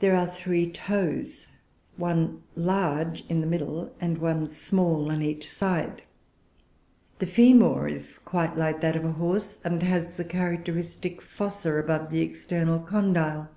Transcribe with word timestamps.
There 0.00 0.16
are 0.16 0.26
three 0.28 0.68
toes, 0.68 1.46
one 1.96 2.42
large 2.56 3.24
in 3.28 3.40
the 3.40 3.46
middle 3.46 3.94
and 4.00 4.18
one 4.18 4.48
small 4.48 5.12
on 5.12 5.22
each 5.22 5.48
side. 5.48 6.02
The 7.20 7.26
femur 7.26 7.86
is 7.86 8.18
quite 8.24 8.56
like 8.58 8.80
that 8.80 8.96
of 8.96 9.04
a 9.04 9.12
horse, 9.12 9.60
and 9.62 9.80
has 9.84 10.16
the 10.16 10.24
characteristic 10.24 11.22
fossa 11.22 11.74
above 11.76 12.10
the 12.10 12.20
external 12.20 12.80
condyle. 12.80 13.48